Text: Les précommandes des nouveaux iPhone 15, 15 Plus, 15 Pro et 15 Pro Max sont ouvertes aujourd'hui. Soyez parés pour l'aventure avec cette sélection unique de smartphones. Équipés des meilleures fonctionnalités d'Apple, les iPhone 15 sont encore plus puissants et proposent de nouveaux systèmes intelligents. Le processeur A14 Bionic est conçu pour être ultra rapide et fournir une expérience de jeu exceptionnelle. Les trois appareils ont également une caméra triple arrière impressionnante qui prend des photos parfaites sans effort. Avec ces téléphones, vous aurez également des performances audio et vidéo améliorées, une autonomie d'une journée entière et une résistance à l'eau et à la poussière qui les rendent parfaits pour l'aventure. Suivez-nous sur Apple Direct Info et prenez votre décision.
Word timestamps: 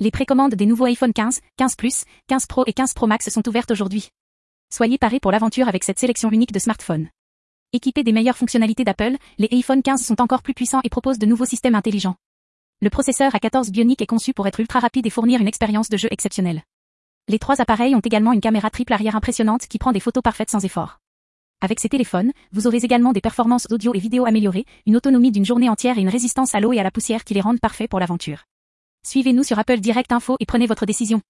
Les 0.00 0.12
précommandes 0.12 0.54
des 0.54 0.66
nouveaux 0.66 0.84
iPhone 0.84 1.12
15, 1.12 1.40
15 1.56 1.74
Plus, 1.74 2.04
15 2.28 2.46
Pro 2.46 2.62
et 2.68 2.72
15 2.72 2.94
Pro 2.94 3.08
Max 3.08 3.30
sont 3.30 3.48
ouvertes 3.48 3.72
aujourd'hui. 3.72 4.10
Soyez 4.72 4.96
parés 4.96 5.18
pour 5.18 5.32
l'aventure 5.32 5.66
avec 5.66 5.82
cette 5.82 5.98
sélection 5.98 6.30
unique 6.30 6.52
de 6.52 6.60
smartphones. 6.60 7.08
Équipés 7.72 8.04
des 8.04 8.12
meilleures 8.12 8.36
fonctionnalités 8.36 8.84
d'Apple, 8.84 9.16
les 9.38 9.48
iPhone 9.50 9.82
15 9.82 10.00
sont 10.00 10.20
encore 10.20 10.44
plus 10.44 10.54
puissants 10.54 10.82
et 10.84 10.88
proposent 10.88 11.18
de 11.18 11.26
nouveaux 11.26 11.46
systèmes 11.46 11.74
intelligents. 11.74 12.14
Le 12.80 12.90
processeur 12.90 13.32
A14 13.32 13.72
Bionic 13.72 14.00
est 14.00 14.06
conçu 14.06 14.32
pour 14.32 14.46
être 14.46 14.60
ultra 14.60 14.78
rapide 14.78 15.04
et 15.04 15.10
fournir 15.10 15.40
une 15.40 15.48
expérience 15.48 15.88
de 15.88 15.96
jeu 15.96 16.06
exceptionnelle. 16.12 16.62
Les 17.26 17.40
trois 17.40 17.60
appareils 17.60 17.96
ont 17.96 18.00
également 18.00 18.32
une 18.32 18.40
caméra 18.40 18.70
triple 18.70 18.92
arrière 18.92 19.16
impressionnante 19.16 19.66
qui 19.66 19.78
prend 19.78 19.90
des 19.90 19.98
photos 19.98 20.22
parfaites 20.22 20.50
sans 20.50 20.64
effort. 20.64 21.00
Avec 21.60 21.80
ces 21.80 21.88
téléphones, 21.88 22.30
vous 22.52 22.68
aurez 22.68 22.84
également 22.84 23.12
des 23.12 23.20
performances 23.20 23.66
audio 23.72 23.92
et 23.94 23.98
vidéo 23.98 24.26
améliorées, 24.26 24.64
une 24.86 24.94
autonomie 24.94 25.32
d'une 25.32 25.44
journée 25.44 25.68
entière 25.68 25.98
et 25.98 26.02
une 26.02 26.08
résistance 26.08 26.54
à 26.54 26.60
l'eau 26.60 26.72
et 26.72 26.78
à 26.78 26.84
la 26.84 26.92
poussière 26.92 27.24
qui 27.24 27.34
les 27.34 27.40
rendent 27.40 27.58
parfaits 27.58 27.90
pour 27.90 27.98
l'aventure. 27.98 28.44
Suivez-nous 29.08 29.42
sur 29.42 29.58
Apple 29.58 29.80
Direct 29.80 30.12
Info 30.12 30.36
et 30.38 30.44
prenez 30.44 30.66
votre 30.66 30.84
décision. 30.84 31.22